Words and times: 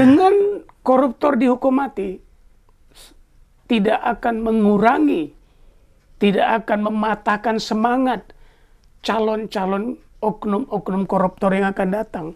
Dengan 0.00 0.64
koruptor 0.80 1.36
dihukum 1.36 1.76
mati, 1.76 2.16
tidak 3.68 4.00
akan 4.00 4.40
mengurangi, 4.40 5.28
tidak 6.16 6.64
akan 6.64 6.88
mematahkan 6.88 7.60
semangat 7.60 8.32
calon-calon 9.04 10.00
oknum-oknum 10.24 11.04
koruptor 11.04 11.52
yang 11.52 11.68
akan 11.76 11.88
datang. 11.92 12.26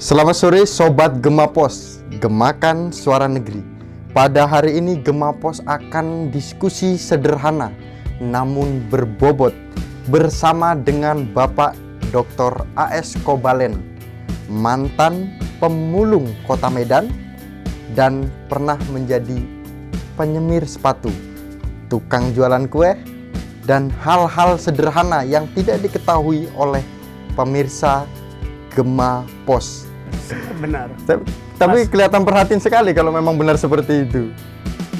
Selamat 0.00 0.40
sore 0.40 0.64
Sobat 0.64 1.20
Gemapos, 1.20 2.00
gemakan 2.16 2.96
suara 2.96 3.28
negeri. 3.28 3.60
Pada 4.16 4.48
hari 4.48 4.80
ini 4.80 4.96
Gemapos 5.04 5.60
akan 5.68 6.32
diskusi 6.32 6.96
sederhana 6.96 7.68
namun 8.20 8.84
berbobot 8.92 9.56
bersama 10.12 10.76
dengan 10.76 11.24
Bapak 11.32 11.72
Dr. 12.12 12.68
AS 12.76 13.16
Kobalen, 13.24 13.80
mantan 14.52 15.32
pemulung 15.56 16.28
kota 16.44 16.68
Medan 16.68 17.08
dan 17.96 18.28
pernah 18.46 18.76
menjadi 18.92 19.40
penyemir 20.14 20.62
sepatu, 20.68 21.08
tukang 21.88 22.30
jualan 22.36 22.68
kue, 22.68 22.92
dan 23.64 23.88
hal-hal 24.04 24.60
sederhana 24.60 25.24
yang 25.24 25.48
tidak 25.56 25.80
diketahui 25.80 26.44
oleh 26.54 26.84
pemirsa 27.32 28.04
Gema 28.76 29.24
Pos. 29.48 29.88
Benar. 30.62 30.92
Tapi 31.56 31.88
kelihatan 31.88 32.24
perhatian 32.24 32.60
sekali 32.60 32.92
kalau 32.92 33.12
memang 33.12 33.36
benar 33.36 33.56
seperti 33.56 34.06
itu. 34.08 34.32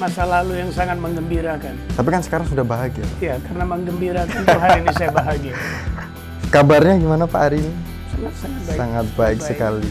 Masa 0.01 0.25
lalu 0.25 0.57
yang 0.57 0.73
sangat 0.73 0.97
menggembirakan. 0.97 1.77
Tapi 1.93 2.09
kan 2.09 2.25
sekarang 2.25 2.49
sudah 2.49 2.65
bahagia. 2.65 3.05
Ya, 3.21 3.37
karena 3.45 3.69
menggembirakan 3.69 4.49
tuh 4.49 4.57
hari 4.57 4.81
ini 4.81 4.93
saya 4.97 5.13
bahagia. 5.13 5.53
Kabarnya 6.49 6.97
gimana 6.97 7.29
Pak 7.29 7.53
ini? 7.53 7.69
Sangat 8.09 8.33
sangat 8.41 8.61
baik. 8.65 8.79
Sangat 8.81 9.07
baik, 9.13 9.39
sekali. 9.45 9.91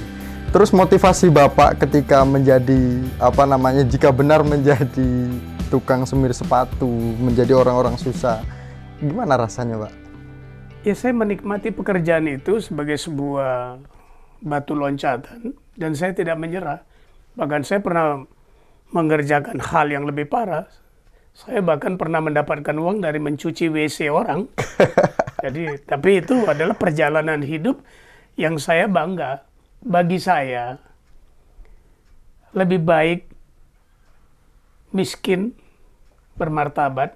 Terus 0.50 0.73
motivasi 0.73 1.30
Bapak 1.30 1.86
ketika 1.86 2.25
menjadi 2.25 3.06
apa 3.22 3.45
namanya 3.45 3.86
jika 3.86 4.09
benar 4.09 4.42
menjadi 4.42 5.30
tukang 5.70 6.09
semir 6.09 6.33
sepatu, 6.33 6.89
menjadi 7.22 7.53
orang-orang 7.53 7.94
susah. 8.02 8.42
Gimana 8.98 9.38
rasanya, 9.38 9.78
Pak? 9.86 9.94
Ya 10.81 10.98
saya 10.98 11.14
menikmati 11.14 11.70
pekerjaan 11.70 12.26
itu 12.26 12.58
sebagai 12.66 12.98
sebuah 12.98 13.78
batu 14.42 14.73
loncatan 14.73 15.53
dan 15.78 15.94
saya 15.94 16.17
tidak 16.17 16.33
menyerah. 16.42 16.81
Bahkan 17.38 17.61
saya 17.61 17.78
pernah 17.78 18.26
mengerjakan 18.90 19.62
hal 19.62 19.90
yang 19.90 20.06
lebih 20.06 20.30
parah. 20.30 20.66
Saya 21.34 21.64
bahkan 21.64 21.95
pernah 21.95 22.20
mendapatkan 22.20 22.76
uang 22.76 23.06
dari 23.06 23.22
mencuci 23.22 23.72
WC 23.72 24.12
orang. 24.12 24.50
Jadi, 25.45 25.80
tapi 25.88 26.20
itu 26.20 26.36
adalah 26.44 26.76
perjalanan 26.76 27.40
hidup 27.40 27.80
yang 28.36 28.60
saya 28.60 28.92
bangga. 28.92 29.48
Bagi 29.80 30.20
saya, 30.20 30.76
lebih 32.52 32.84
baik 32.84 33.20
miskin 34.92 35.56
bermartabat 36.36 37.16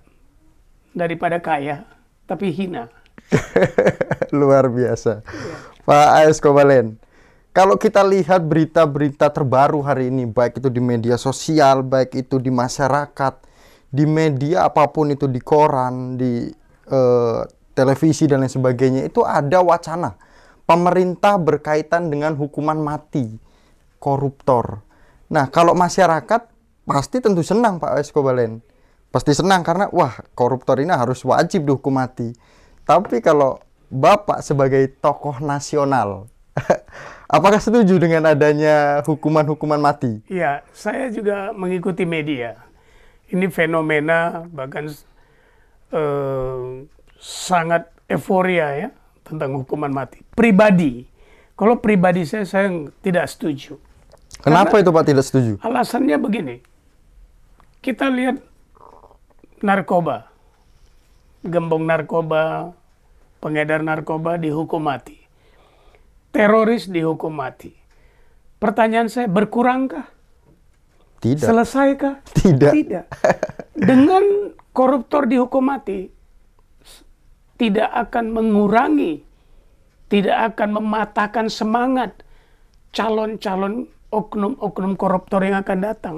daripada 0.96 1.44
kaya 1.44 1.84
tapi 2.30 2.54
hina. 2.56 2.88
Luar 4.38 4.70
biasa. 4.72 5.26
Pak 5.84 6.08
AS 6.24 6.40
Kobalen, 6.40 6.96
kalau 7.54 7.78
kita 7.78 8.02
lihat 8.02 8.44
berita-berita 8.50 9.30
terbaru 9.30 9.86
hari 9.86 10.10
ini, 10.10 10.26
baik 10.26 10.58
itu 10.58 10.74
di 10.74 10.82
media 10.82 11.22
sosial, 11.22 11.86
baik 11.86 12.26
itu 12.26 12.42
di 12.42 12.50
masyarakat, 12.50 13.34
di 13.94 14.10
media 14.10 14.66
apa 14.66 14.90
pun 14.90 15.14
itu 15.14 15.30
di 15.30 15.38
koran, 15.38 16.18
di 16.18 16.50
eh, 16.90 17.42
televisi 17.78 18.26
dan 18.26 18.42
lain 18.42 18.50
sebagainya, 18.50 19.06
itu 19.06 19.22
ada 19.22 19.62
wacana 19.62 20.18
pemerintah 20.64 21.38
berkaitan 21.38 22.08
dengan 22.10 22.34
hukuman 22.34 22.80
mati 22.80 23.38
koruptor. 24.00 24.84
Nah, 25.32 25.48
kalau 25.48 25.78
masyarakat 25.78 26.50
pasti 26.84 27.24
tentu 27.24 27.40
senang 27.46 27.80
Pak 27.80 28.04
Eskobalen. 28.04 28.60
Pasti 29.14 29.38
senang 29.38 29.62
karena 29.62 29.88
wah, 29.94 30.26
koruptor 30.34 30.82
ini 30.82 30.90
harus 30.90 31.22
wajib 31.22 31.70
dihukum 31.70 31.94
mati. 31.94 32.34
Tapi 32.84 33.22
kalau 33.22 33.62
Bapak 33.94 34.42
sebagai 34.42 34.90
tokoh 34.98 35.38
nasional, 35.38 36.26
apakah 37.34 37.58
setuju 37.58 37.98
dengan 37.98 38.30
adanya 38.30 39.02
hukuman-hukuman 39.02 39.82
mati? 39.82 40.22
Iya, 40.30 40.62
saya 40.70 41.10
juga 41.10 41.50
mengikuti 41.58 42.06
media. 42.06 42.62
Ini 43.34 43.50
fenomena 43.50 44.46
bahkan 44.54 44.94
eh, 45.90 46.62
sangat 47.18 47.90
euforia 48.06 48.68
ya 48.78 48.90
tentang 49.26 49.58
hukuman 49.58 49.90
mati. 49.90 50.22
Pribadi, 50.38 51.10
kalau 51.58 51.82
pribadi 51.82 52.30
saya 52.30 52.46
saya 52.46 52.70
tidak 53.02 53.26
setuju. 53.26 53.82
Kenapa 54.44 54.78
itu 54.78 54.92
Pak 54.92 55.06
tidak 55.08 55.26
setuju? 55.26 55.56
Alasannya 55.64 56.20
begini, 56.20 56.60
kita 57.80 58.12
lihat 58.12 58.44
narkoba, 59.64 60.28
gembong 61.48 61.88
narkoba, 61.88 62.76
pengedar 63.40 63.80
narkoba 63.80 64.36
dihukum 64.36 64.84
mati, 64.84 65.23
teroris 66.34 66.90
dihukum 66.90 67.30
mati. 67.30 67.72
Pertanyaan 68.58 69.08
saya, 69.08 69.30
berkurangkah? 69.30 70.10
Tidak. 71.22 71.46
Selesaikah? 71.46 72.26
Tidak. 72.36 72.72
Tidak. 72.74 73.06
Dengan 73.78 74.52
koruptor 74.74 75.30
dihukum 75.30 75.70
mati, 75.70 76.10
tidak 77.56 77.88
akan 78.10 78.34
mengurangi, 78.34 79.22
tidak 80.10 80.52
akan 80.52 80.82
mematahkan 80.82 81.48
semangat 81.48 82.26
calon-calon 82.92 83.88
oknum-oknum 84.12 84.94
koruptor 84.98 85.46
yang 85.46 85.62
akan 85.62 85.80
datang. 85.80 86.18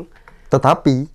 Tetapi, 0.50 1.08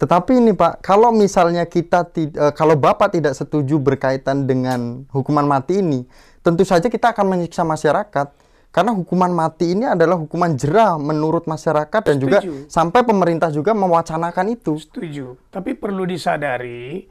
tetapi 0.00 0.32
ini 0.36 0.52
Pak, 0.56 0.84
kalau 0.84 1.12
misalnya 1.12 1.64
kita 1.68 2.08
tidak, 2.08 2.56
kalau 2.56 2.76
Bapak 2.76 3.14
tidak 3.16 3.36
setuju 3.36 3.80
berkaitan 3.80 4.48
dengan 4.48 5.04
hukuman 5.12 5.44
mati 5.44 5.80
ini, 5.80 6.04
tentu 6.40 6.64
saja 6.64 6.88
kita 6.88 7.12
akan 7.12 7.36
menyiksa 7.36 7.64
masyarakat. 7.64 8.45
Karena 8.76 8.92
hukuman 8.92 9.32
mati 9.32 9.72
ini 9.72 9.88
adalah 9.88 10.20
hukuman 10.20 10.52
jerah 10.52 11.00
menurut 11.00 11.48
masyarakat 11.48 12.12
dan 12.12 12.20
juga 12.20 12.44
sampai 12.68 13.08
pemerintah 13.08 13.48
juga 13.48 13.72
mewacanakan 13.72 14.52
itu. 14.52 14.76
Setuju. 14.76 15.40
Tapi 15.48 15.72
perlu 15.72 16.04
disadari, 16.04 17.08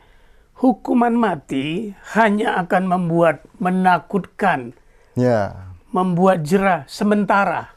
hukuman 0.61 1.17
mati 1.17 1.89
hanya 2.13 2.61
akan 2.61 2.83
membuat 2.85 3.41
menakutkan, 3.57 4.77
Ya. 5.17 5.73
membuat 5.89 6.45
jerah 6.45 6.85
sementara. 6.85 7.73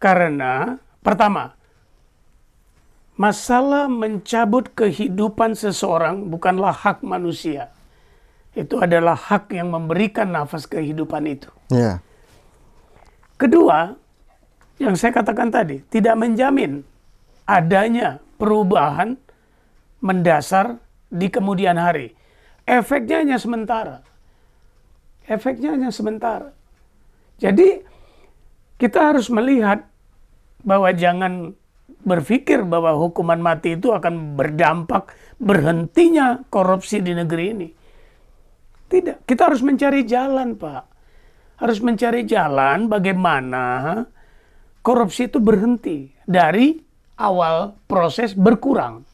Karena 0.00 0.80
pertama, 1.04 1.52
masalah 3.20 3.92
mencabut 3.92 4.72
kehidupan 4.72 5.52
seseorang 5.52 6.32
bukanlah 6.32 6.72
hak 6.72 7.04
manusia. 7.04 7.76
Itu 8.56 8.80
adalah 8.80 9.20
hak 9.20 9.52
yang 9.52 9.68
memberikan 9.68 10.32
nafas 10.32 10.64
kehidupan 10.64 11.28
itu. 11.28 11.52
Ya. 11.68 12.00
Kedua, 13.40 13.88
yang 14.76 14.92
saya 15.00 15.16
katakan 15.16 15.48
tadi, 15.48 15.80
tidak 15.88 16.12
menjamin 16.20 16.84
adanya 17.48 18.20
perubahan 18.36 19.16
mendasar 20.04 20.76
di 21.08 21.32
kemudian 21.32 21.80
hari. 21.80 22.12
Efeknya 22.68 23.24
hanya 23.24 23.40
sementara. 23.40 24.04
Efeknya 25.24 25.72
hanya 25.72 25.88
sementara. 25.88 26.52
Jadi, 27.40 27.80
kita 28.76 29.16
harus 29.16 29.32
melihat 29.32 29.88
bahwa 30.60 30.92
jangan 30.92 31.56
berpikir 32.04 32.60
bahwa 32.68 32.92
hukuman 32.96 33.40
mati 33.40 33.76
itu 33.80 33.88
akan 33.88 34.36
berdampak 34.36 35.16
berhentinya 35.40 36.44
korupsi 36.52 37.00
di 37.00 37.16
negeri 37.16 37.44
ini. 37.56 37.68
Tidak, 38.92 39.24
kita 39.24 39.48
harus 39.48 39.64
mencari 39.64 40.04
jalan, 40.04 40.60
Pak. 40.60 40.89
Harus 41.60 41.78
mencari 41.84 42.24
jalan 42.24 42.88
bagaimana 42.88 44.00
korupsi 44.80 45.28
itu 45.28 45.36
berhenti 45.38 46.08
dari 46.24 46.80
awal 47.20 47.76
proses 47.84 48.32
berkurang. 48.32 49.04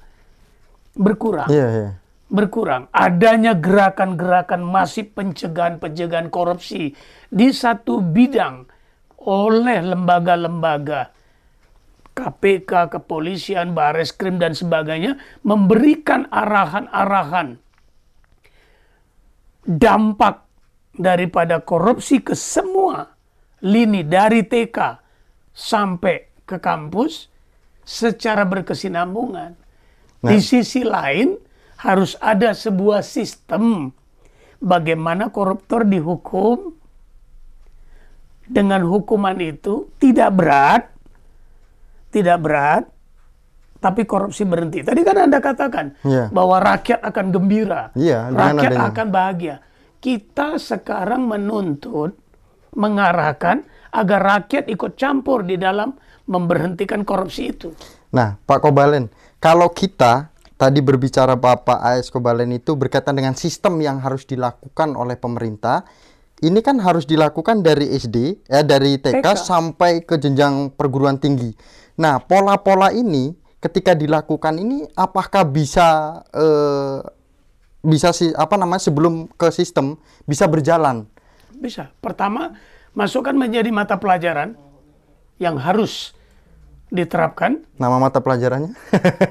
Berkurang. 0.95 1.51
Iya, 1.51 1.67
iya. 1.75 1.91
Berkurang. 2.27 2.87
Adanya 2.95 3.55
gerakan-gerakan 3.59 4.63
masif 4.63 5.11
pencegahan-pencegahan 5.15 6.31
korupsi 6.31 6.95
di 7.31 7.49
satu 7.51 8.03
bidang 8.03 8.67
oleh 9.27 9.79
lembaga-lembaga 9.83 11.11
KPK, 12.17 12.97
kepolisian, 12.97 13.77
Bareskrim 13.77 14.41
dan 14.41 14.57
sebagainya 14.57 15.21
memberikan 15.45 16.25
arahan-arahan 16.33 17.61
dampak 19.67 20.46
daripada 20.97 21.61
korupsi 21.61 22.21
ke 22.21 22.33
semua 22.33 23.13
lini 23.61 24.01
dari 24.03 24.45
TK 24.45 24.77
sampai 25.53 26.45
ke 26.45 26.57
kampus 26.57 27.29
secara 27.81 28.45
berkesinambungan. 28.45 29.57
Di 30.19 30.43
sisi 30.43 30.83
lain 30.83 31.39
harus 31.79 32.19
ada 32.19 32.51
sebuah 32.51 33.05
sistem 33.05 33.93
bagaimana 34.59 35.31
koruptor 35.31 35.87
dihukum 35.87 36.73
dengan 38.47 38.83
hukuman 38.87 39.37
itu 39.39 39.91
tidak 39.99 40.31
berat, 40.35 40.83
tidak 42.11 42.39
berat, 42.41 42.83
tapi 43.79 44.03
korupsi 44.03 44.43
berhenti. 44.43 44.83
Tadi 44.83 45.01
kan 45.03 45.29
Anda 45.29 45.39
katakan 45.39 45.87
Iya. 46.03 46.31
bahwa 46.31 46.59
rakyat 46.59 47.03
akan 47.03 47.27
gembira, 47.31 47.91
Iya, 47.95 48.31
dengan 48.31 48.55
rakyat 48.57 48.73
adanya. 48.73 48.89
akan 48.91 49.07
bahagia. 49.11 49.57
Kita 50.07 50.55
sekarang 50.55 51.27
menuntut, 51.27 52.15
mengarahkan 52.79 53.67
agar 53.91 54.21
rakyat 54.23 54.71
ikut 54.71 54.95
campur 54.95 55.43
di 55.43 55.59
dalam 55.59 55.99
memberhentikan 56.31 57.03
korupsi 57.03 57.51
itu. 57.51 57.75
Nah, 58.15 58.39
Pak 58.39 58.63
Kobalen, 58.63 59.11
kalau 59.43 59.67
kita 59.75 60.31
tadi 60.55 60.79
berbicara 60.79 61.35
Bapak 61.35 61.83
AS 61.83 62.15
Kobalen 62.15 62.55
itu 62.55 62.79
berkaitan 62.79 63.19
dengan 63.19 63.35
sistem 63.35 63.83
yang 63.83 63.99
harus 63.99 64.23
dilakukan 64.31 64.95
oleh 64.95 65.19
pemerintah, 65.19 65.83
ini 66.39 66.63
kan 66.63 66.79
harus 66.79 67.03
dilakukan 67.03 67.67
dari 67.67 67.91
SD, 67.91 68.47
ya 68.47 68.63
dari 68.63 69.03
TK, 69.03 69.27
TK. 69.27 69.43
sampai 69.43 70.07
ke 70.07 70.23
jenjang 70.23 70.71
perguruan 70.71 71.19
tinggi. 71.19 71.51
Nah, 71.99 72.23
pola-pola 72.23 72.95
ini 72.95 73.35
ketika 73.59 73.99
dilakukan 73.99 74.55
ini 74.63 74.87
apakah 74.95 75.43
bisa 75.51 76.21
eh, 76.31 77.01
bisa 77.87 78.11
sih 78.11 78.35
apa 78.35 78.59
namanya 78.59 78.83
sebelum 78.83 79.31
ke 79.39 79.55
sistem 79.55 79.95
bisa 80.27 80.51
berjalan? 80.51 81.07
Bisa. 81.55 81.95
Pertama, 82.03 82.59
masukkan 82.93 83.33
menjadi 83.33 83.71
mata 83.71 83.97
pelajaran 83.97 84.59
yang 85.39 85.55
harus 85.57 86.13
diterapkan. 86.91 87.63
Nama 87.79 87.97
mata 88.03 88.19
pelajarannya? 88.19 88.75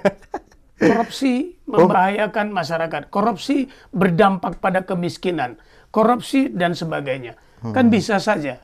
Korupsi 0.79 1.59
membahayakan 1.67 2.51
masyarakat. 2.51 3.01
Korupsi 3.11 3.67
berdampak 3.91 4.59
pada 4.63 4.83
kemiskinan. 4.83 5.59
Korupsi 5.91 6.51
dan 6.51 6.75
sebagainya. 6.75 7.39
Kan 7.71 7.87
bisa 7.87 8.19
saja. 8.19 8.59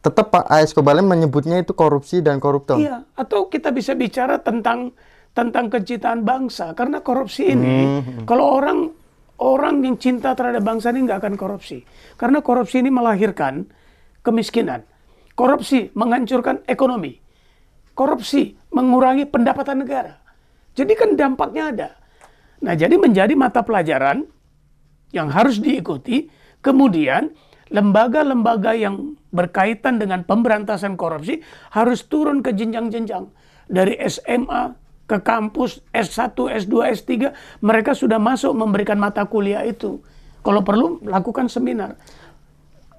Tetap 0.00 0.32
Pak 0.32 0.48
AS 0.48 0.72
Kobalen 0.72 1.04
menyebutnya 1.04 1.60
itu 1.60 1.76
korupsi 1.76 2.24
dan 2.24 2.40
koruptor. 2.40 2.80
Iya. 2.80 3.04
Atau 3.12 3.52
kita 3.52 3.68
bisa 3.68 3.92
bicara 3.92 4.40
tentang 4.40 4.96
tentang 5.34 5.70
kecintaan 5.70 6.26
bangsa. 6.26 6.74
Karena 6.74 7.00
korupsi 7.00 7.54
ini, 7.54 8.02
kalau 8.26 8.60
orang 8.60 8.90
orang 9.40 9.80
yang 9.82 9.96
cinta 9.96 10.36
terhadap 10.36 10.60
bangsa 10.60 10.92
ini 10.92 11.08
nggak 11.08 11.20
akan 11.24 11.34
korupsi. 11.40 11.82
Karena 12.20 12.44
korupsi 12.44 12.84
ini 12.84 12.92
melahirkan 12.92 13.64
kemiskinan. 14.20 14.84
Korupsi 15.32 15.88
menghancurkan 15.96 16.66
ekonomi. 16.68 17.16
Korupsi 17.96 18.52
mengurangi 18.70 19.24
pendapatan 19.24 19.82
negara. 19.82 20.20
Jadi 20.76 20.92
kan 20.94 21.16
dampaknya 21.16 21.62
ada. 21.72 21.90
Nah, 22.60 22.76
jadi 22.76 22.92
menjadi 23.00 23.32
mata 23.34 23.64
pelajaran 23.64 24.28
yang 25.16 25.32
harus 25.32 25.58
diikuti. 25.58 26.28
Kemudian 26.60 27.32
lembaga-lembaga 27.72 28.76
yang 28.76 29.16
berkaitan 29.32 29.96
dengan 29.96 30.28
pemberantasan 30.28 31.00
korupsi 31.00 31.40
harus 31.72 32.04
turun 32.04 32.44
ke 32.44 32.52
jenjang-jenjang. 32.52 33.32
Dari 33.70 33.96
SMA 34.04 34.76
ke 35.10 35.18
kampus 35.18 35.82
S1, 35.90 36.30
S2, 36.38 36.74
S3, 36.94 37.10
mereka 37.58 37.98
sudah 37.98 38.22
masuk 38.22 38.54
memberikan 38.54 38.94
mata 38.94 39.26
kuliah 39.26 39.66
itu. 39.66 39.98
Kalau 40.40 40.62
perlu 40.62 41.02
lakukan 41.02 41.50
seminar. 41.50 41.98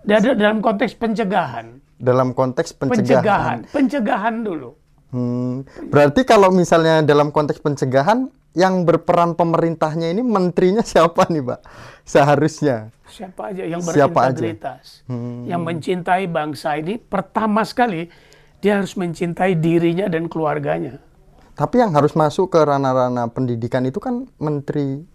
Dada- 0.03 0.35
Dalam 0.35 0.59
konteks 0.59 0.91
pencegahan. 0.93 1.79
Dalam 1.95 2.35
konteks 2.35 2.75
pencegahan. 2.75 2.99
Pencegahan, 2.99 3.57
pencegahan 3.71 4.35
dulu. 4.43 4.75
Hmm, 5.11 5.63
berarti 5.87 6.27
kalau 6.27 6.51
misalnya 6.51 6.99
dalam 6.99 7.31
konteks 7.31 7.59
pencegahan 7.59 8.27
yang 8.51 8.83
berperan 8.83 9.35
pemerintahnya 9.35 10.11
ini 10.11 10.19
menterinya 10.19 10.83
siapa 10.83 11.31
nih, 11.31 11.43
Pak? 11.45 11.59
Seharusnya. 12.03 12.91
Siapa 13.07 13.51
aja 13.51 13.63
yang 13.63 13.83
aja? 13.83 13.91
berintegritas, 13.91 15.03
yang 15.43 15.61
mencintai 15.63 16.31
bangsa 16.31 16.79
ini, 16.79 16.95
pertama 16.95 17.59
sekali 17.67 18.07
dia 18.63 18.79
harus 18.79 18.95
mencintai 18.95 19.59
dirinya 19.59 20.07
dan 20.07 20.31
keluarganya. 20.31 20.95
Tapi 21.61 21.77
yang 21.77 21.93
harus 21.93 22.17
masuk 22.17 22.49
ke 22.49 22.57
ranah-ranah 22.57 23.29
pendidikan 23.29 23.85
itu 23.85 24.01
kan 24.01 24.25
menteri, 24.41 25.05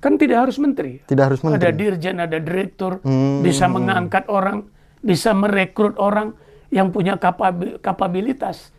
Kan 0.00 0.16
tidak 0.16 0.48
harus 0.48 0.56
menteri. 0.56 0.96
tidak 1.04 1.28
harus 1.28 1.44
Ada 1.44 1.48
menteri. 1.60 1.76
dirjen, 1.76 2.16
ada 2.16 2.40
direktur, 2.40 3.04
Hmm. 3.04 3.44
bisa 3.44 3.68
mengangkat 3.68 4.24
orang, 4.32 4.64
bisa 5.04 5.36
merekrut 5.36 6.00
orang 6.00 6.32
yang 6.72 6.88
punya 6.88 7.20
kapabi- 7.20 7.76
kapabilitas, 7.84 8.72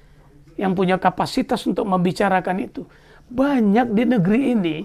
yang 0.57 0.73
punya 0.73 0.97
kapasitas 0.97 1.61
untuk 1.69 1.85
membicarakan 1.85 2.57
itu. 2.57 2.89
Banyak 3.29 3.93
di 3.93 4.03
negeri 4.09 4.57
ini 4.57 4.77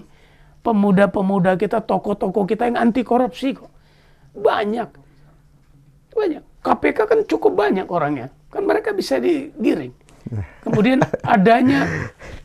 pemuda-pemuda 0.61 1.57
kita, 1.57 1.81
tokoh-tokoh 1.81 2.45
kita 2.45 2.69
yang 2.69 2.77
anti 2.77 3.01
korupsi 3.01 3.57
kok. 3.57 3.73
Banyak. 4.37 4.89
Banyak. 6.13 6.43
KPK 6.61 6.97
kan 7.01 7.19
cukup 7.25 7.57
banyak 7.57 7.89
orangnya. 7.89 8.29
Kan 8.53 8.69
mereka 8.69 8.93
bisa 8.93 9.17
digiring. 9.17 10.05
Kemudian 10.63 11.01
adanya 11.23 11.87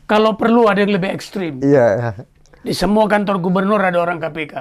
kalau 0.07 0.35
perlu 0.35 0.67
ada 0.67 0.83
yang 0.83 0.93
lebih 0.95 1.09
ekstrim. 1.11 1.59
Iya. 1.63 2.17
Di 2.63 2.71
semua 2.71 3.05
kantor 3.11 3.43
gubernur 3.43 3.79
ada 3.81 3.99
orang 3.99 4.19
KPK. 4.23 4.53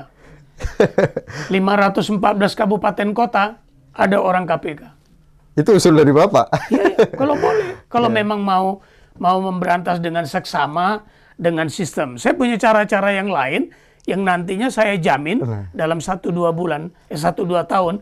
514 1.51 1.53
kabupaten 2.55 3.09
kota 3.15 3.59
ada 3.93 4.17
orang 4.19 4.47
KPK. 4.47 4.83
Itu 5.53 5.77
usul 5.77 5.99
dari 6.01 6.13
Bapak. 6.15 6.47
Ya, 6.73 6.85
ya, 6.97 7.07
kalau 7.13 7.37
boleh, 7.37 7.85
kalau 7.93 8.09
memang 8.09 8.41
mau 8.41 8.81
mau 9.21 9.39
memberantas 9.45 10.01
dengan 10.01 10.25
seksama 10.25 11.05
dengan 11.37 11.69
sistem. 11.69 12.17
Saya 12.17 12.33
punya 12.33 12.57
cara-cara 12.57 13.13
yang 13.13 13.29
lain 13.29 13.69
yang 14.09 14.25
nantinya 14.27 14.67
saya 14.73 14.99
jamin 14.99 15.39
Nah. 15.45 15.69
dalam 15.71 16.03
satu 16.03 16.33
dua 16.35 16.51
bulan, 16.51 16.91
eh 17.13 17.19
satu 17.21 17.45
dua 17.47 17.69
tahun 17.69 18.01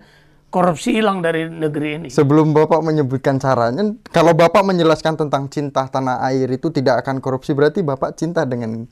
korupsi 0.50 0.99
hilang 0.99 1.23
dari 1.23 1.47
negeri 1.47 1.88
ini. 1.97 2.08
Sebelum 2.11 2.50
Bapak 2.50 2.82
menyebutkan 2.82 3.38
caranya, 3.38 3.94
kalau 4.11 4.35
Bapak 4.35 4.67
menjelaskan 4.67 5.17
tentang 5.17 5.47
cinta 5.47 5.87
tanah 5.87 6.20
air 6.26 6.50
itu 6.50 6.69
tidak 6.75 7.06
akan 7.06 7.23
korupsi, 7.23 7.55
berarti 7.55 7.87
Bapak 7.87 8.19
cinta 8.19 8.43
dengan 8.43 8.91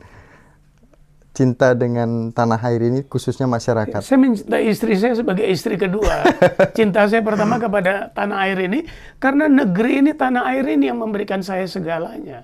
cinta 1.38 1.70
dengan 1.70 2.34
tanah 2.34 2.58
air 2.66 2.90
ini 2.90 3.06
khususnya 3.06 3.46
masyarakat. 3.46 4.02
Saya 4.02 4.18
mencintai 4.18 4.64
istri 4.66 4.98
saya 4.98 5.14
sebagai 5.14 5.46
istri 5.46 5.78
kedua. 5.78 6.26
Cinta 6.78 7.06
saya 7.06 7.22
pertama 7.22 7.62
kepada 7.62 8.10
tanah 8.10 8.42
air 8.42 8.66
ini 8.66 8.82
karena 9.22 9.46
negeri 9.46 10.02
ini 10.02 10.18
tanah 10.18 10.50
air 10.50 10.66
ini 10.66 10.90
yang 10.90 10.98
memberikan 10.98 11.38
saya 11.38 11.62
segalanya. 11.70 12.42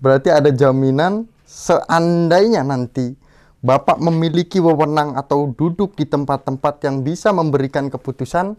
Berarti 0.00 0.32
ada 0.32 0.48
jaminan 0.48 1.28
seandainya 1.44 2.64
nanti 2.64 3.12
Bapak 3.62 4.02
memiliki 4.02 4.58
wewenang 4.58 5.14
atau 5.14 5.46
duduk 5.54 5.94
di 5.94 6.02
tempat-tempat 6.02 6.82
yang 6.82 7.06
bisa 7.06 7.30
memberikan 7.30 7.86
keputusan 7.86 8.58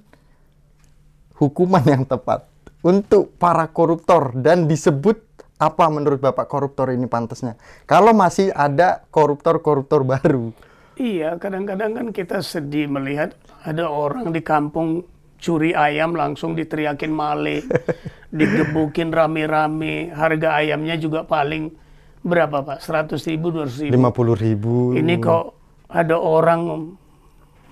hukuman 1.36 1.84
yang 1.84 2.08
tepat 2.08 2.48
untuk 2.80 3.36
para 3.36 3.68
koruptor 3.68 4.32
dan 4.32 4.64
disebut 4.64 5.20
apa 5.60 5.92
menurut 5.92 6.24
Bapak 6.24 6.48
koruptor 6.48 6.96
ini 6.96 7.12
pantasnya. 7.12 7.60
Kalau 7.84 8.16
masih 8.16 8.56
ada 8.56 9.04
koruptor-koruptor 9.12 10.08
baru. 10.16 10.56
Iya, 10.96 11.36
kadang-kadang 11.36 12.00
kan 12.00 12.08
kita 12.16 12.40
sedih 12.40 12.88
melihat 12.88 13.36
ada 13.68 13.92
orang 13.92 14.32
di 14.32 14.40
kampung 14.40 15.04
curi 15.36 15.76
ayam 15.76 16.16
langsung 16.16 16.56
diteriakin 16.56 17.12
male, 17.12 17.68
digebukin 18.40 19.12
rame-rame, 19.12 20.16
harga 20.16 20.64
ayamnya 20.64 20.96
juga 20.96 21.28
paling 21.28 21.83
berapa 22.24 22.64
Pak? 22.64 22.80
100 22.82 23.20
ribu, 23.30 23.52
200 23.52 23.88
ribu. 23.88 23.94
50 24.00 24.44
ribu. 24.48 24.74
Ini 24.96 25.14
kok 25.20 25.46
ada 25.92 26.16
orang 26.18 26.96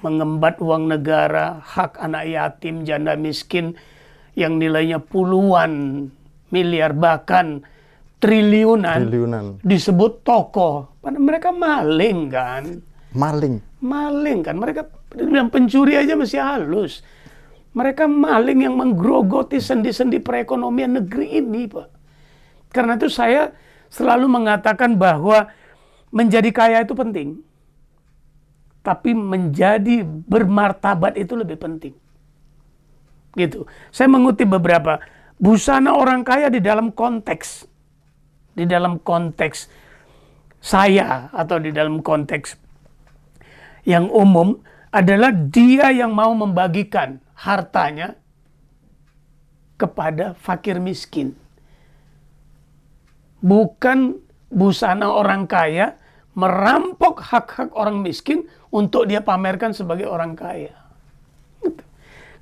mengembat 0.04 0.60
uang 0.60 0.92
negara, 0.92 1.64
hak 1.64 1.98
anak 1.98 2.24
yatim, 2.28 2.84
janda 2.84 3.16
miskin 3.16 3.74
yang 4.36 4.60
nilainya 4.60 5.00
puluhan 5.00 6.08
miliar 6.52 6.92
bahkan 6.92 7.64
triliunan, 8.22 9.08
triliunan. 9.08 9.46
disebut 9.64 10.22
tokoh. 10.22 11.00
Padahal 11.00 11.24
mereka 11.24 11.50
maling 11.50 12.20
kan. 12.30 12.64
Maling. 13.16 13.60
Maling 13.82 14.40
kan. 14.46 14.56
Mereka 14.60 14.82
bilang 15.16 15.50
pencuri 15.50 15.98
aja 15.98 16.14
masih 16.14 16.40
halus. 16.40 17.02
Mereka 17.72 18.04
maling 18.06 18.68
yang 18.68 18.76
menggerogoti 18.76 19.64
sendi-sendi 19.64 20.20
perekonomian 20.20 21.00
negeri 21.02 21.40
ini, 21.40 21.72
Pak. 21.72 21.88
Karena 22.72 23.00
itu 23.00 23.08
saya 23.08 23.52
selalu 23.92 24.32
mengatakan 24.32 24.96
bahwa 24.96 25.52
menjadi 26.10 26.50
kaya 26.50 26.78
itu 26.88 26.96
penting. 26.96 27.44
Tapi 28.82 29.14
menjadi 29.14 30.02
bermartabat 30.02 31.14
itu 31.20 31.38
lebih 31.38 31.60
penting. 31.60 31.94
Gitu. 33.38 33.70
Saya 33.94 34.10
mengutip 34.10 34.50
beberapa 34.50 34.98
busana 35.38 35.94
orang 35.94 36.26
kaya 36.26 36.50
di 36.50 36.58
dalam 36.58 36.90
konteks 36.90 37.70
di 38.56 38.68
dalam 38.68 39.00
konteks 39.00 39.72
saya 40.62 41.32
atau 41.34 41.58
di 41.58 41.74
dalam 41.74 42.04
konteks 42.04 42.60
yang 43.88 44.12
umum 44.12 44.60
adalah 44.92 45.34
dia 45.34 45.90
yang 45.90 46.14
mau 46.14 46.36
membagikan 46.36 47.18
hartanya 47.34 48.14
kepada 49.80 50.38
fakir 50.38 50.78
miskin. 50.78 51.34
Bukan 53.42 54.22
busana 54.54 55.10
orang 55.10 55.50
kaya 55.50 55.98
merampok 56.38 57.20
hak-hak 57.20 57.76
orang 57.76 58.00
miskin 58.00 58.48
untuk 58.72 59.10
dia 59.10 59.20
pamerkan 59.20 59.76
sebagai 59.76 60.08
orang 60.08 60.38
kaya. 60.38 60.72
Gitu. 61.60 61.84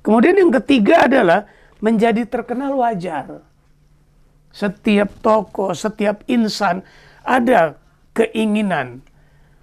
Kemudian 0.00 0.38
yang 0.38 0.52
ketiga 0.62 1.10
adalah 1.10 1.50
menjadi 1.82 2.22
terkenal 2.28 2.78
wajar. 2.78 3.42
Setiap 4.50 5.10
toko, 5.22 5.74
setiap 5.74 6.26
insan 6.26 6.82
ada 7.22 7.78
keinginan 8.14 9.02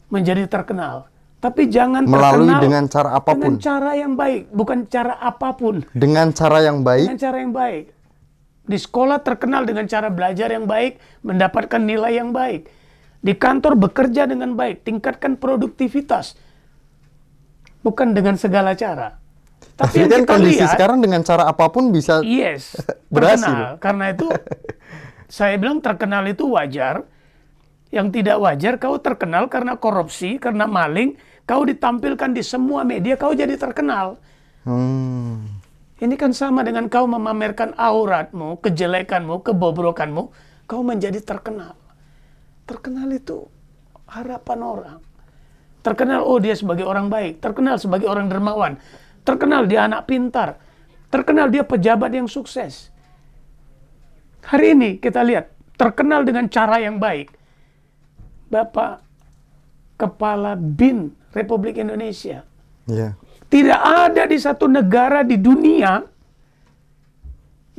menjadi 0.08 0.48
terkenal. 0.48 1.12
Tapi 1.38 1.70
jangan 1.70 2.08
Melalui 2.08 2.50
terkenal 2.50 2.62
dengan 2.64 2.84
cara 2.90 3.10
apa 3.14 3.32
pun. 3.36 3.38
Dengan 3.38 3.56
cara 3.62 3.92
yang 3.94 4.14
baik, 4.18 4.42
bukan 4.50 4.80
cara 4.90 5.14
apa 5.22 5.50
pun. 5.54 5.76
Dengan 5.94 6.28
cara 6.34 6.58
yang 6.66 6.82
baik. 6.82 7.06
Dengan 7.06 7.22
cara 7.22 7.38
yang 7.38 7.54
baik. 7.54 7.84
Di 8.68 8.76
sekolah 8.76 9.24
terkenal 9.24 9.64
dengan 9.64 9.88
cara 9.88 10.12
belajar 10.12 10.52
yang 10.52 10.68
baik, 10.68 11.24
mendapatkan 11.24 11.80
nilai 11.80 12.20
yang 12.20 12.36
baik. 12.36 12.68
Di 13.24 13.34
kantor 13.34 13.80
bekerja 13.80 14.28
dengan 14.28 14.54
baik, 14.60 14.84
tingkatkan 14.84 15.40
produktivitas. 15.40 16.36
Bukan 17.82 18.12
dengan 18.12 18.36
segala 18.36 18.76
cara. 18.76 19.16
Tapi 19.78 20.10
kan 20.10 20.26
kondisi 20.28 20.62
lihat, 20.62 20.74
sekarang 20.74 21.00
dengan 21.00 21.22
cara 21.24 21.48
apa 21.48 21.70
pun 21.70 21.94
bisa 21.96 22.20
yes, 22.26 22.76
berhasil. 23.14 23.48
Terkenal. 23.48 23.80
Karena 23.80 24.06
itu 24.12 24.28
saya 25.38 25.56
bilang 25.56 25.80
terkenal 25.80 26.28
itu 26.28 26.46
wajar. 26.52 27.08
Yang 27.88 28.20
tidak 28.20 28.38
wajar 28.44 28.74
kau 28.84 29.00
terkenal 29.00 29.48
karena 29.48 29.80
korupsi, 29.80 30.36
karena 30.44 30.68
maling, 30.68 31.16
kau 31.48 31.64
ditampilkan 31.64 32.36
di 32.36 32.44
semua 32.44 32.84
media, 32.84 33.16
kau 33.16 33.32
jadi 33.32 33.56
terkenal. 33.56 34.20
Hmm. 34.68 35.57
Ini 35.98 36.14
kan 36.14 36.30
sama 36.30 36.62
dengan 36.62 36.86
kau 36.94 37.10
memamerkan 37.10 37.74
auratmu, 37.74 38.62
kejelekanmu, 38.62 39.42
kebobrokanmu, 39.42 40.24
kau 40.70 40.82
menjadi 40.86 41.18
terkenal. 41.26 41.74
Terkenal 42.70 43.10
itu 43.10 43.50
harapan 44.06 44.60
orang. 44.62 45.00
Terkenal, 45.82 46.22
oh 46.22 46.38
dia 46.38 46.54
sebagai 46.54 46.86
orang 46.86 47.10
baik, 47.10 47.42
terkenal 47.42 47.82
sebagai 47.82 48.06
orang 48.06 48.30
dermawan, 48.30 48.78
terkenal 49.26 49.66
dia 49.66 49.88
anak 49.88 50.06
pintar, 50.06 50.60
terkenal 51.10 51.50
dia 51.50 51.64
pejabat 51.66 52.12
yang 52.14 52.28
sukses. 52.30 52.92
Hari 54.46 54.78
ini 54.78 54.90
kita 55.02 55.24
lihat, 55.26 55.50
terkenal 55.80 56.28
dengan 56.28 56.46
cara 56.52 56.78
yang 56.78 57.02
baik. 57.02 57.34
Bapak 58.48 59.04
Kepala 59.98 60.54
BIN 60.54 61.10
Republik 61.34 61.82
Indonesia. 61.82 62.46
Yeah. 62.86 63.18
Tidak 63.48 63.82
ada 63.82 64.28
di 64.28 64.36
satu 64.36 64.68
negara 64.68 65.24
di 65.24 65.40
dunia 65.40 66.04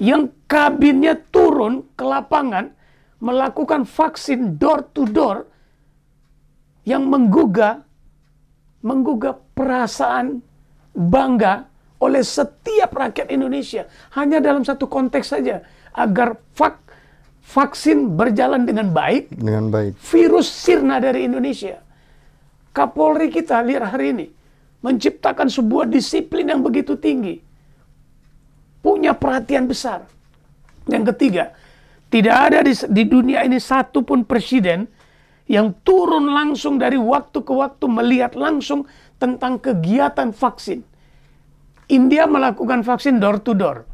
yang 0.00 0.30
kabinnya 0.48 1.12
turun 1.28 1.84
ke 1.92 2.04
lapangan 2.06 2.72
melakukan 3.18 3.84
vaksin 3.84 4.56
door 4.56 4.86
to 4.94 5.04
door 5.04 5.44
yang 6.86 7.04
menggugah 7.04 7.82
menggugah 8.80 9.36
perasaan 9.52 10.40
bangga 10.94 11.66
oleh 11.98 12.22
setiap 12.22 12.94
rakyat 12.94 13.28
Indonesia 13.28 13.84
hanya 14.14 14.38
dalam 14.38 14.62
satu 14.62 14.86
konteks 14.86 15.34
saja 15.34 15.60
agar 15.92 16.38
vak 16.54 16.78
vaksin 17.48 18.14
berjalan 18.14 18.68
dengan 18.68 18.94
baik, 18.94 19.34
dengan 19.34 19.72
baik. 19.72 19.98
Virus 19.98 20.46
sirna 20.46 21.00
dari 21.00 21.24
Indonesia. 21.26 21.80
Kapolri 22.76 23.32
kita 23.32 23.64
lihat 23.64 23.90
hari 23.90 24.14
ini 24.14 24.26
menciptakan 24.84 25.50
sebuah 25.50 25.90
disiplin 25.90 26.48
yang 26.48 26.62
begitu 26.62 26.94
tinggi. 26.94 27.42
Punya 28.78 29.12
perhatian 29.12 29.66
besar. 29.66 30.06
Yang 30.86 31.14
ketiga, 31.14 31.52
tidak 32.08 32.36
ada 32.48 32.58
di, 32.64 32.72
di 32.72 33.04
dunia 33.04 33.44
ini 33.44 33.58
satu 33.58 34.00
pun 34.06 34.24
presiden 34.24 34.86
yang 35.50 35.74
turun 35.84 36.30
langsung 36.30 36.78
dari 36.78 36.96
waktu 36.96 37.42
ke 37.42 37.52
waktu 37.52 37.84
melihat 37.88 38.38
langsung 38.38 38.88
tentang 39.18 39.58
kegiatan 39.58 40.30
vaksin. 40.30 40.80
India 41.88 42.28
melakukan 42.28 42.84
vaksin 42.84 43.18
door 43.18 43.40
to 43.40 43.56
door 43.56 43.88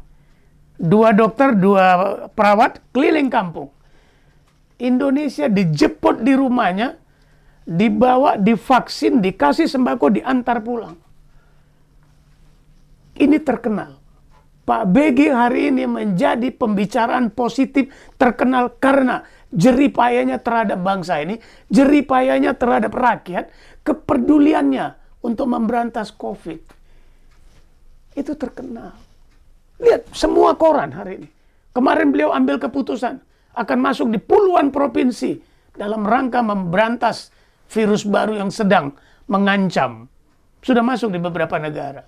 dua 0.79 1.15
dokter, 1.15 1.55
dua 1.55 1.85
perawat 2.35 2.83
keliling 2.91 3.31
kampung. 3.31 3.71
Indonesia 4.75 5.47
dijemput 5.47 6.23
di 6.23 6.35
rumahnya, 6.35 6.99
dibawa, 7.65 8.37
divaksin, 8.37 9.19
dikasih 9.19 9.65
sembako, 9.65 10.13
diantar 10.13 10.61
pulang. 10.61 10.95
Ini 13.17 13.37
terkenal. 13.41 13.97
Pak 14.65 14.89
BG 14.89 15.29
hari 15.29 15.69
ini 15.69 15.85
menjadi 15.85 16.49
pembicaraan 16.49 17.29
positif 17.29 17.93
terkenal 18.17 18.73
karena 18.81 19.21
jeripayanya 19.53 20.41
terhadap 20.41 20.81
bangsa 20.81 21.21
ini, 21.21 21.37
jeripayanya 21.69 22.57
terhadap 22.57 22.89
rakyat, 22.89 23.53
kepeduliannya 23.85 24.97
untuk 25.21 25.45
memberantas 25.53 26.09
COVID. 26.17 26.61
Itu 28.17 28.33
terkenal. 28.33 28.97
Lihat 29.77 30.09
semua 30.17 30.57
koran 30.57 30.89
hari 30.97 31.21
ini. 31.21 31.29
Kemarin 31.75 32.09
beliau 32.09 32.31
ambil 32.33 32.57
keputusan 32.57 33.21
akan 33.53 33.77
masuk 33.79 34.07
di 34.09 34.17
puluhan 34.17 34.71
provinsi 34.73 35.37
dalam 35.75 36.07
rangka 36.07 36.39
memberantas 36.39 37.29
virus 37.69 38.05
baru 38.05 38.37
yang 38.37 38.51
sedang 38.53 38.93
mengancam. 39.25 40.09
Sudah 40.61 40.81
masuk 40.81 41.13
di 41.13 41.19
beberapa 41.21 41.57
negara. 41.61 42.05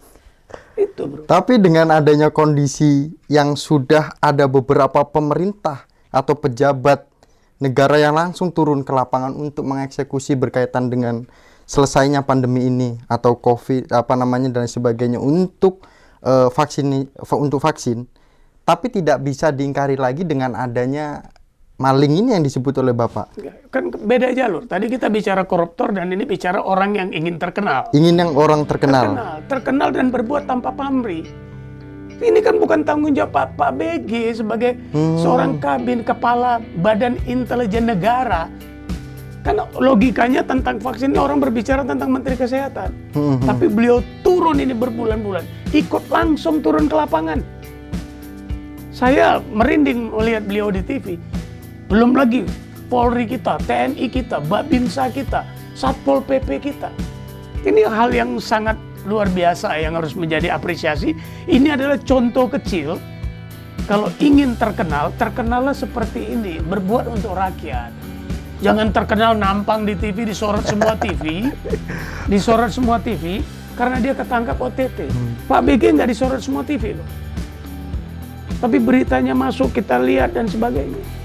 Itu, 0.77 1.09
Bro. 1.09 1.21
Tapi 1.27 1.59
dengan 1.59 1.91
adanya 1.91 2.31
kondisi 2.31 3.11
yang 3.27 3.59
sudah 3.59 4.15
ada 4.23 4.47
beberapa 4.47 5.03
pemerintah 5.03 5.85
atau 6.09 6.33
pejabat 6.39 7.05
negara 7.57 7.97
yang 7.97 8.15
langsung 8.15 8.53
turun 8.53 8.85
ke 8.85 8.93
lapangan 8.93 9.33
untuk 9.33 9.65
mengeksekusi 9.65 10.37
berkaitan 10.37 10.87
dengan 10.87 11.25
selesainya 11.67 12.23
pandemi 12.23 12.69
ini 12.69 12.95
atau 13.11 13.35
Covid 13.35 13.91
apa 13.91 14.15
namanya 14.15 14.61
dan 14.61 14.71
sebagainya 14.71 15.19
untuk 15.19 15.83
uh, 16.23 16.47
vaksin 16.47 17.11
untuk 17.35 17.59
vaksin, 17.59 18.07
tapi 18.63 18.87
tidak 18.87 19.19
bisa 19.25 19.51
diingkari 19.51 19.99
lagi 19.99 20.23
dengan 20.23 20.55
adanya 20.55 21.27
maling 21.77 22.13
ini 22.13 22.29
yang 22.33 22.43
disebut 22.43 22.73
oleh 22.81 22.93
Bapak. 22.93 23.37
Kan 23.69 23.93
beda 23.93 24.33
jalur. 24.33 24.65
Tadi 24.65 24.89
kita 24.89 25.07
bicara 25.13 25.45
koruptor 25.45 25.93
dan 25.93 26.09
ini 26.09 26.25
bicara 26.25 26.61
orang 26.61 26.97
yang 26.97 27.09
ingin 27.13 27.37
terkenal. 27.37 27.89
Ingin 27.93 28.17
yang 28.17 28.31
orang 28.33 28.65
terkenal. 28.65 29.13
Terkenal, 29.13 29.35
terkenal 29.45 29.89
dan 29.93 30.07
berbuat 30.09 30.43
tanpa 30.49 30.73
pamrih. 30.73 31.25
Ini 32.17 32.41
kan 32.41 32.57
bukan 32.57 32.81
tanggung 32.81 33.13
jawab 33.13 33.29
Pak, 33.29 33.47
Pak 33.61 33.71
BG 33.77 34.41
sebagai 34.41 34.73
hmm. 34.89 35.21
seorang 35.21 35.61
kabin 35.61 36.01
kepala 36.01 36.57
Badan 36.81 37.13
Intelijen 37.29 37.85
Negara 37.85 38.49
Kan 39.47 39.63
logikanya 39.79 40.43
tentang 40.43 40.75
vaksin 40.75 41.15
ini 41.15 41.23
orang 41.23 41.39
berbicara 41.39 41.87
tentang 41.87 42.11
Menteri 42.11 42.35
Kesehatan. 42.35 42.91
Hmm. 43.15 43.39
Tapi 43.39 43.71
beliau 43.71 44.03
turun 44.19 44.59
ini 44.59 44.75
berbulan-bulan. 44.75 45.71
Ikut 45.71 46.11
langsung 46.11 46.59
turun 46.59 46.91
ke 46.91 46.95
lapangan. 46.99 47.39
Saya 48.91 49.39
merinding 49.55 50.11
melihat 50.11 50.43
beliau 50.43 50.67
di 50.67 50.83
TV. 50.83 51.15
Belum 51.87 52.11
lagi 52.11 52.43
Polri 52.87 53.27
kita, 53.27 53.59
TNI 53.63 54.07
kita, 54.07 54.43
Babinsa 54.43 55.11
kita, 55.11 55.43
Satpol 55.75 56.23
PP 56.23 56.59
kita. 56.59 56.91
Ini 57.63 57.83
hal 57.87 58.15
yang 58.15 58.39
sangat 58.39 58.79
luar 59.07 59.27
biasa 59.31 59.75
yang 59.79 59.95
harus 59.95 60.15
menjadi 60.15 60.55
apresiasi. 60.55 61.15
Ini 61.47 61.75
adalah 61.75 61.99
contoh 61.99 62.47
kecil. 62.47 62.99
Kalau 63.87 64.11
ingin 64.19 64.59
terkenal, 64.59 65.15
terkenallah 65.15 65.71
seperti 65.71 66.35
ini, 66.35 66.59
berbuat 66.59 67.07
untuk 67.07 67.35
rakyat. 67.35 67.91
Jangan 68.59 68.91
terkenal 68.91 69.35
nampang 69.39 69.87
di 69.87 69.95
TV, 69.95 70.27
disorot 70.27 70.67
semua 70.67 70.99
TV, 70.99 71.47
disorot 72.31 72.71
semua 72.71 72.99
TV, 72.99 73.39
karena 73.79 74.03
dia 74.03 74.11
ketangkap 74.11 74.59
OTT. 74.59 75.07
Hmm. 75.07 75.31
Pak 75.47 75.61
BG 75.63 75.95
nggak 75.95 76.09
disorot 76.11 76.43
semua 76.43 76.67
TV 76.67 76.99
loh. 76.99 77.07
Tapi 78.59 78.75
beritanya 78.79 79.31
masuk, 79.31 79.71
kita 79.71 80.01
lihat 80.03 80.35
dan 80.35 80.51
sebagainya. 80.51 81.16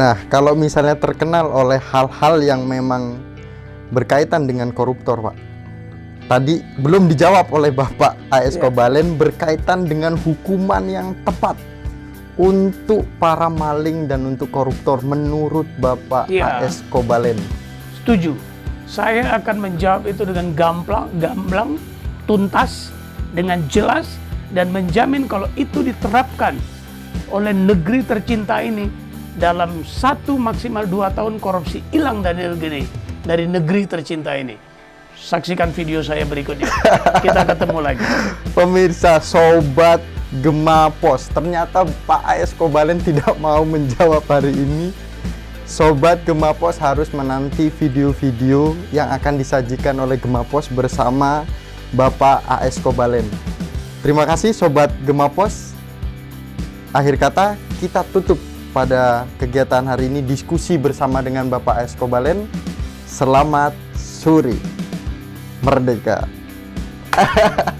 Nah, 0.00 0.16
kalau 0.32 0.56
misalnya 0.56 0.96
terkenal 0.96 1.52
oleh 1.52 1.76
hal-hal 1.76 2.40
yang 2.40 2.64
memang 2.64 3.20
berkaitan 3.92 4.48
dengan 4.48 4.72
koruptor, 4.72 5.20
Pak. 5.20 5.36
Tadi 6.32 6.64
belum 6.80 7.12
dijawab 7.12 7.52
oleh 7.52 7.68
Bapak 7.68 8.16
AS 8.32 8.56
yeah. 8.56 8.64
Kobalen 8.64 9.20
berkaitan 9.20 9.84
dengan 9.84 10.16
hukuman 10.16 10.80
yang 10.88 11.12
tepat 11.28 11.60
untuk 12.40 13.04
para 13.20 13.52
maling 13.52 14.08
dan 14.08 14.24
untuk 14.24 14.48
koruptor 14.48 15.04
menurut 15.04 15.68
Bapak 15.76 16.32
ya. 16.32 16.64
AS 16.64 16.80
Kobalen? 16.88 17.36
Setuju. 18.00 18.32
Saya 18.88 19.36
akan 19.36 19.56
menjawab 19.60 20.08
itu 20.08 20.24
dengan 20.24 20.56
gamblang, 20.56 21.12
gamblang, 21.20 21.76
tuntas, 22.24 22.88
dengan 23.36 23.60
jelas 23.68 24.16
dan 24.52 24.72
menjamin 24.72 25.24
kalau 25.28 25.48
itu 25.56 25.84
diterapkan 25.84 26.56
oleh 27.32 27.52
negeri 27.52 28.04
tercinta 28.04 28.60
ini 28.60 28.88
dalam 29.36 29.84
satu 29.86 30.36
maksimal 30.36 30.84
dua 30.84 31.08
tahun 31.12 31.40
korupsi 31.40 31.80
hilang 31.92 32.20
dari 32.20 32.44
negeri 32.48 32.82
dari 33.24 33.44
negeri 33.48 33.88
tercinta 33.88 34.36
ini. 34.36 34.56
Saksikan 35.16 35.70
video 35.70 36.02
saya 36.02 36.26
berikutnya. 36.26 36.66
Kita 37.24 37.46
ketemu 37.46 37.78
lagi. 37.78 38.02
Pemirsa, 38.56 39.22
sobat 39.22 40.02
Gema 40.42 40.90
Pos. 40.98 41.30
Ternyata 41.30 41.86
Pak 42.08 42.22
AS 42.26 42.50
Kobalen 42.56 42.98
tidak 42.98 43.36
mau 43.38 43.62
menjawab 43.62 44.26
hari 44.26 44.50
ini 44.50 44.90
Sobat 45.72 46.20
Gemapos 46.28 46.76
harus 46.76 47.08
menanti 47.16 47.72
video-video 47.72 48.76
yang 48.92 49.08
akan 49.08 49.40
disajikan 49.40 49.96
oleh 50.04 50.20
Gemapos 50.20 50.68
bersama 50.68 51.48
Bapak 51.96 52.44
AS 52.44 52.76
Kobalen. 52.76 53.24
Terima 54.04 54.28
kasih 54.28 54.52
Sobat 54.52 54.92
Gemapos. 55.00 55.72
Akhir 56.92 57.16
kata, 57.16 57.56
kita 57.80 58.04
tutup 58.12 58.36
pada 58.72 59.28
kegiatan 59.36 59.84
hari 59.84 60.08
ini 60.08 60.24
diskusi 60.24 60.80
bersama 60.80 61.20
dengan 61.20 61.46
Bapak 61.52 61.84
AS 61.84 61.92
Kobalen. 61.92 62.48
Selamat 63.04 63.76
sore. 63.94 64.56
Merdeka. 65.60 66.24